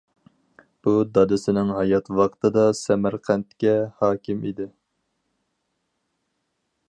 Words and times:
بۇ 0.85 0.93
دادىسىنىڭ 1.17 1.73
ھايات 1.79 2.09
ۋاقتىدا 2.19 2.63
سەمەرقەنتكە 2.79 3.75
ھاكىم 4.01 4.41
ئىدى. 4.49 4.71